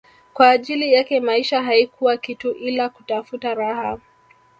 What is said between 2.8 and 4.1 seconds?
kutafuta raha